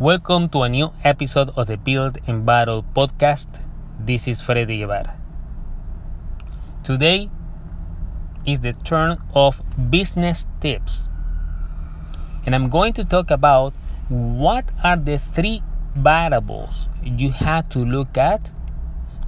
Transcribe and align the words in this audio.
Welcome 0.00 0.48
to 0.48 0.62
a 0.62 0.68
new 0.68 0.90
episode 1.04 1.50
of 1.50 1.68
the 1.68 1.76
Build 1.76 2.18
and 2.26 2.44
Battle 2.44 2.84
podcast. 2.96 3.60
This 4.00 4.26
is 4.26 4.40
Freddy 4.40 4.78
Guevara. 4.78 5.16
Today 6.82 7.30
is 8.44 8.58
the 8.58 8.72
turn 8.72 9.18
of 9.36 9.62
business 9.90 10.48
tips. 10.58 11.08
And 12.44 12.56
I'm 12.56 12.70
going 12.70 12.92
to 12.94 13.04
talk 13.04 13.30
about 13.30 13.72
what 14.08 14.68
are 14.82 14.96
the 14.96 15.20
three 15.20 15.62
variables 15.94 16.88
you 17.04 17.30
have 17.30 17.68
to 17.68 17.78
look 17.78 18.18
at 18.18 18.50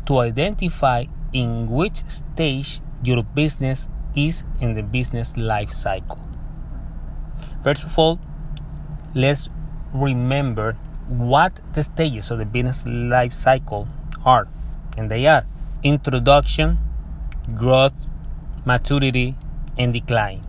to 0.06 0.18
identify 0.18 1.04
in 1.32 1.70
which 1.70 2.02
stage 2.08 2.80
your 3.04 3.22
business 3.22 3.88
is 4.16 4.42
in 4.60 4.74
the 4.74 4.82
business 4.82 5.36
life 5.36 5.70
cycle. 5.70 6.18
First 7.62 7.84
of 7.84 7.96
all, 7.96 8.18
let's 9.14 9.48
remember 10.00 10.76
what 11.08 11.60
the 11.72 11.82
stages 11.82 12.30
of 12.30 12.38
the 12.38 12.44
business 12.44 12.84
life 12.86 13.32
cycle 13.32 13.88
are. 14.24 14.48
And 14.96 15.10
they 15.10 15.26
are 15.26 15.46
introduction, 15.82 16.78
growth, 17.54 17.94
maturity, 18.64 19.36
and 19.78 19.92
decline. 19.92 20.42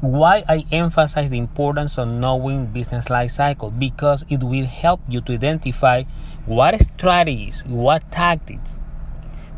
Why 0.00 0.44
I 0.48 0.64
emphasize 0.72 1.28
the 1.28 1.38
importance 1.38 1.98
of 1.98 2.08
knowing 2.08 2.66
business 2.66 3.10
life 3.10 3.32
cycle 3.32 3.70
because 3.70 4.24
it 4.30 4.42
will 4.42 4.64
help 4.64 5.00
you 5.08 5.20
to 5.22 5.32
identify 5.34 6.04
what 6.46 6.80
strategies, 6.80 7.62
what 7.66 8.10
tactics, 8.10 8.78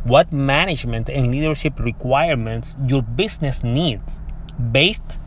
what 0.02 0.32
management 0.32 1.08
and 1.08 1.30
leadership 1.30 1.78
requirements 1.78 2.76
your 2.88 3.02
business 3.02 3.62
needs 3.62 4.20
based 4.72 5.20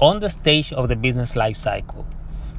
on 0.00 0.20
the 0.20 0.30
stage 0.30 0.72
of 0.72 0.88
the 0.88 0.96
business 0.96 1.36
life 1.36 1.56
cycle. 1.56 2.06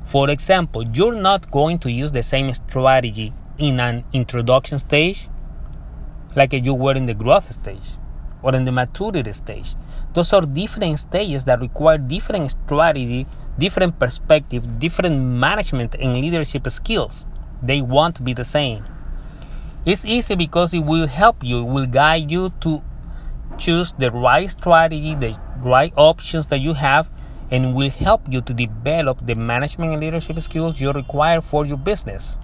For 0.05 0.29
example, 0.29 0.83
you're 0.83 1.15
not 1.15 1.49
going 1.51 1.79
to 1.79 1.91
use 1.91 2.11
the 2.11 2.23
same 2.23 2.53
strategy 2.53 3.33
in 3.57 3.79
an 3.79 4.03
introduction 4.13 4.79
stage 4.79 5.27
like 6.35 6.53
you 6.53 6.73
were 6.73 6.93
in 6.93 7.05
the 7.05 7.13
growth 7.13 7.51
stage 7.51 7.97
or 8.43 8.53
in 8.53 8.65
the 8.65 8.71
maturity 8.71 9.33
stage. 9.33 9.75
Those 10.13 10.31
are 10.33 10.41
different 10.41 10.99
stages 10.99 11.45
that 11.45 11.59
require 11.59 11.97
different 11.97 12.51
strategy, 12.51 13.25
different 13.57 13.99
perspective, 13.99 14.79
different 14.79 15.19
management 15.19 15.95
and 15.95 16.15
leadership 16.15 16.69
skills. 16.69 17.25
They 17.63 17.81
won't 17.81 18.23
be 18.23 18.33
the 18.33 18.45
same. 18.45 18.85
It's 19.85 20.05
easy 20.05 20.35
because 20.35 20.73
it 20.73 20.79
will 20.79 21.07
help 21.07 21.43
you, 21.43 21.59
it 21.61 21.71
will 21.71 21.85
guide 21.87 22.29
you 22.29 22.51
to 22.61 22.81
choose 23.57 23.93
the 23.93 24.11
right 24.11 24.49
strategy, 24.49 25.15
the 25.15 25.39
right 25.59 25.93
options 25.95 26.47
that 26.47 26.59
you 26.59 26.73
have 26.73 27.09
and 27.51 27.75
will 27.75 27.89
help 27.89 28.21
you 28.29 28.41
to 28.41 28.53
develop 28.53 29.25
the 29.25 29.35
management 29.35 29.91
and 29.93 30.01
leadership 30.01 30.39
skills 30.39 30.79
you 30.79 30.91
require 30.91 31.41
for 31.41 31.65
your 31.65 31.77
business. 31.77 32.37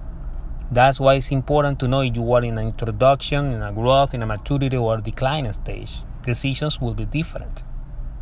That's 0.72 1.00
why 1.00 1.16
it's 1.16 1.32
important 1.32 1.80
to 1.80 1.88
know 1.88 2.02
if 2.02 2.16
you 2.16 2.32
are 2.34 2.44
in 2.44 2.58
an 2.58 2.68
introduction, 2.68 3.52
in 3.52 3.62
a 3.62 3.74
growth, 3.74 4.14
in 4.14 4.22
a 4.22 4.26
maturity, 4.26 4.78
or 4.78 5.00
a 5.00 5.02
decline 5.02 5.52
stage. 5.52 6.04
Decisions 6.24 6.80
will 6.80 6.94
be 6.94 7.06
different, 7.06 7.64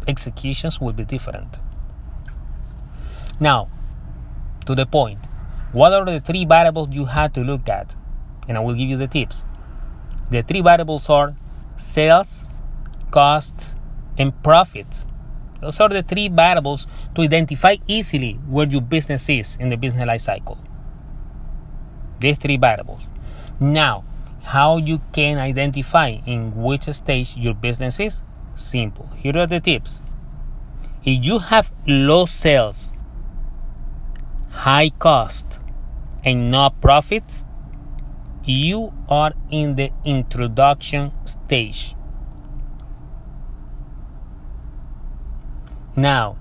executions 0.07 0.79
will 0.81 0.93
be 0.93 1.03
different. 1.03 1.59
Now, 3.39 3.69
to 4.65 4.73
the 4.73 4.85
point, 4.85 5.19
what 5.71 5.93
are 5.93 6.05
the 6.05 6.19
three 6.19 6.45
variables 6.45 6.89
you 6.91 7.05
have 7.05 7.33
to 7.33 7.41
look 7.41 7.69
at? 7.69 7.95
And 8.47 8.57
I 8.57 8.61
will 8.61 8.73
give 8.73 8.89
you 8.89 8.97
the 8.97 9.07
tips. 9.07 9.45
The 10.31 10.41
three 10.41 10.61
variables 10.61 11.09
are 11.09 11.35
sales, 11.75 12.47
cost, 13.11 13.73
and 14.17 14.43
profit. 14.43 15.05
Those 15.61 15.79
are 15.79 15.89
the 15.89 16.03
three 16.03 16.29
variables 16.29 16.87
to 17.15 17.21
identify 17.21 17.75
easily 17.87 18.33
where 18.47 18.67
your 18.67 18.81
business 18.81 19.29
is 19.29 19.57
in 19.59 19.69
the 19.69 19.75
business 19.75 20.07
life 20.07 20.21
cycle. 20.21 20.57
These 22.19 22.37
three 22.37 22.57
variables. 22.57 23.01
Now, 23.59 24.05
how 24.43 24.77
you 24.77 25.01
can 25.11 25.37
identify 25.37 26.19
in 26.25 26.55
which 26.55 26.83
stage 26.83 27.35
your 27.35 27.53
business 27.53 27.99
is? 27.99 28.23
Simple. 28.55 29.07
Here 29.17 29.37
are 29.37 29.47
the 29.47 29.59
tips. 29.59 29.99
If 31.03 31.23
you 31.25 31.39
have 31.39 31.71
low 31.87 32.25
sales, 32.25 32.91
high 34.51 34.89
cost, 34.89 35.59
and 36.23 36.51
no 36.51 36.69
profits, 36.81 37.45
you 38.43 38.93
are 39.07 39.33
in 39.49 39.75
the 39.75 39.91
introduction 40.03 41.11
stage. 41.25 41.95
Now, 45.95 46.37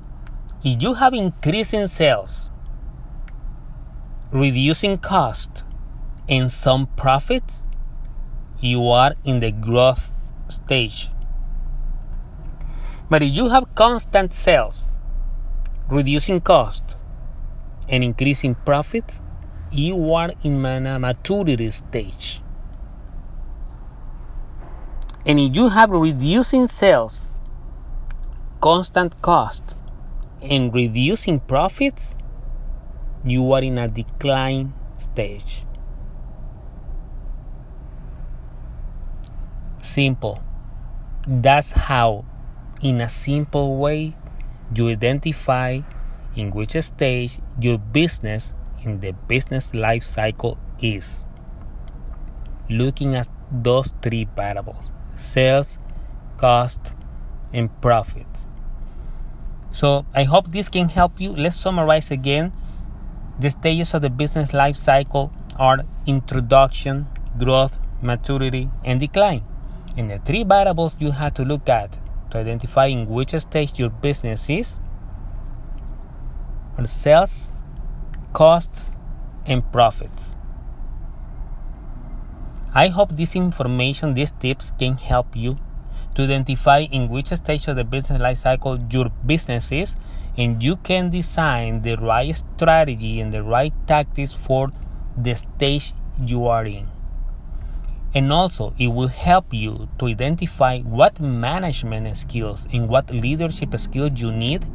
if 0.62 0.82
you 0.82 0.94
have 0.94 1.14
increasing 1.14 1.86
sales, 1.86 2.50
reducing 4.30 4.98
cost, 4.98 5.64
and 6.28 6.50
some 6.50 6.86
profits, 6.96 7.64
you 8.60 8.88
are 8.88 9.14
in 9.24 9.40
the 9.40 9.50
growth 9.50 10.12
stage. 10.48 11.10
But 13.08 13.22
if 13.22 13.34
you 13.34 13.48
have 13.48 13.74
constant 13.74 14.34
sales, 14.34 14.90
reducing 15.88 16.40
cost, 16.40 16.96
and 17.88 18.04
increasing 18.04 18.54
profits, 18.54 19.22
you 19.72 20.12
are 20.12 20.32
in 20.42 20.64
a 20.64 20.98
maturity 20.98 21.70
stage. 21.70 22.42
And 25.24 25.40
if 25.40 25.56
you 25.56 25.70
have 25.70 25.90
reducing 25.90 26.66
sales, 26.66 27.30
constant 28.60 29.20
cost 29.22 29.76
and 30.42 30.72
reducing 30.74 31.40
profits, 31.40 32.16
you 33.24 33.52
are 33.52 33.62
in 33.62 33.78
a 33.78 33.88
decline 33.88 34.72
stage. 34.96 35.64
Simple. 39.80 40.42
That's 41.26 41.72
how, 41.72 42.24
in 42.82 43.00
a 43.00 43.08
simple 43.08 43.76
way, 43.76 44.16
you 44.74 44.88
identify 44.88 45.80
in 46.34 46.50
which 46.50 46.72
stage 46.80 47.38
your 47.60 47.78
business 47.78 48.54
in 48.82 49.00
the 49.00 49.12
business 49.12 49.74
life 49.74 50.04
cycle 50.04 50.58
is. 50.80 51.24
Looking 52.70 53.14
at 53.14 53.28
those 53.50 53.94
three 54.02 54.28
variables 54.36 54.90
sales, 55.16 55.78
cost, 56.36 56.92
and 57.52 57.68
profits. 57.80 58.47
So 59.70 60.06
I 60.14 60.24
hope 60.24 60.50
this 60.50 60.68
can 60.68 60.88
help 60.88 61.20
you. 61.20 61.32
Let's 61.32 61.56
summarize 61.56 62.10
again. 62.10 62.52
The 63.38 63.50
stages 63.50 63.94
of 63.94 64.02
the 64.02 64.10
business 64.10 64.52
life 64.52 64.76
cycle 64.76 65.32
are 65.56 65.84
introduction, 66.06 67.06
growth, 67.38 67.78
maturity, 68.02 68.70
and 68.84 68.98
decline. 68.98 69.44
And 69.96 70.10
the 70.10 70.18
three 70.18 70.44
variables 70.44 70.96
you 70.98 71.12
have 71.12 71.34
to 71.34 71.44
look 71.44 71.68
at 71.68 71.98
to 72.30 72.38
identify 72.38 72.86
in 72.86 73.08
which 73.08 73.30
stage 73.30 73.78
your 73.78 73.90
business 73.90 74.48
is 74.48 74.76
are 76.76 76.86
sales, 76.86 77.50
costs, 78.32 78.90
and 79.46 79.70
profits. 79.72 80.36
I 82.74 82.88
hope 82.88 83.16
this 83.16 83.34
information, 83.34 84.14
these 84.14 84.30
tips 84.30 84.72
can 84.78 84.98
help 84.98 85.34
you 85.34 85.58
to 86.18 86.24
identify 86.24 86.80
in 86.80 87.08
which 87.08 87.28
stage 87.28 87.68
of 87.68 87.76
the 87.76 87.84
business 87.84 88.20
life 88.20 88.38
cycle 88.38 88.76
your 88.90 89.08
business 89.24 89.70
is 89.70 89.96
and 90.36 90.60
you 90.60 90.74
can 90.74 91.10
design 91.10 91.82
the 91.82 91.94
right 91.94 92.34
strategy 92.34 93.20
and 93.20 93.32
the 93.32 93.40
right 93.40 93.72
tactics 93.86 94.32
for 94.32 94.72
the 95.16 95.32
stage 95.34 95.94
you 96.20 96.48
are 96.48 96.64
in. 96.66 96.88
And 98.16 98.32
also, 98.32 98.74
it 98.78 98.88
will 98.88 99.06
help 99.06 99.54
you 99.54 99.88
to 100.00 100.06
identify 100.06 100.80
what 100.80 101.20
management 101.20 102.16
skills 102.16 102.66
and 102.72 102.88
what 102.88 103.10
leadership 103.12 103.78
skills 103.78 104.20
you 104.20 104.32
need 104.32 104.66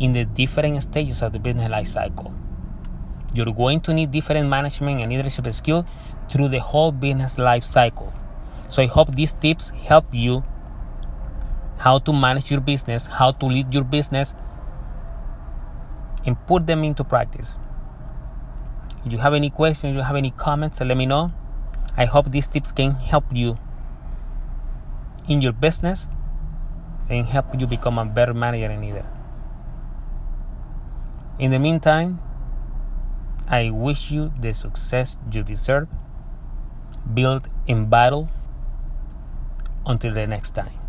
in 0.00 0.10
the 0.10 0.24
different 0.24 0.82
stages 0.82 1.22
of 1.22 1.32
the 1.32 1.38
business 1.38 1.70
life 1.70 1.86
cycle. 1.86 2.34
You're 3.32 3.52
going 3.52 3.82
to 3.82 3.94
need 3.94 4.10
different 4.10 4.48
management 4.48 5.00
and 5.00 5.12
leadership 5.12 5.46
skills 5.54 5.84
through 6.28 6.48
the 6.48 6.60
whole 6.60 6.90
business 6.90 7.38
life 7.38 7.64
cycle. 7.64 8.12
So 8.68 8.82
I 8.82 8.86
hope 8.86 9.14
these 9.14 9.34
tips 9.34 9.68
help 9.68 10.06
you 10.10 10.42
how 11.82 11.98
to 11.98 12.12
manage 12.12 12.48
your 12.48 12.60
business, 12.60 13.08
how 13.08 13.32
to 13.32 13.46
lead 13.46 13.74
your 13.74 13.82
business, 13.82 14.34
and 16.24 16.36
put 16.46 16.64
them 16.64 16.84
into 16.84 17.02
practice. 17.02 17.56
If 19.04 19.12
you 19.12 19.18
have 19.18 19.34
any 19.34 19.50
questions, 19.50 19.96
you 19.96 20.02
have 20.02 20.14
any 20.14 20.30
comments, 20.30 20.80
let 20.80 20.96
me 20.96 21.06
know. 21.06 21.32
I 21.96 22.04
hope 22.04 22.30
these 22.30 22.46
tips 22.46 22.70
can 22.70 22.92
help 22.92 23.24
you 23.32 23.58
in 25.28 25.42
your 25.42 25.52
business 25.52 26.06
and 27.08 27.26
help 27.26 27.46
you 27.58 27.66
become 27.66 27.98
a 27.98 28.04
better 28.04 28.32
manager 28.32 28.66
and 28.66 28.80
leader. 28.80 29.04
In 31.40 31.50
the 31.50 31.58
meantime, 31.58 32.20
I 33.48 33.70
wish 33.70 34.12
you 34.12 34.32
the 34.38 34.54
success 34.54 35.16
you 35.32 35.42
deserve. 35.42 35.88
Build 37.12 37.48
in 37.66 37.88
battle. 37.90 38.28
Until 39.84 40.14
the 40.14 40.28
next 40.28 40.52
time. 40.52 40.81